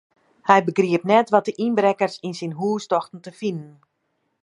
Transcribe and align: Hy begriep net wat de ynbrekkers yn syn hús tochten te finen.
Hy 0.49 0.57
begriep 0.67 1.03
net 1.13 1.27
wat 1.33 1.47
de 1.47 1.53
ynbrekkers 1.65 2.15
yn 2.27 2.35
syn 2.39 2.57
hús 2.59 2.83
tochten 2.91 3.21
te 3.25 3.31
finen. 3.39 3.71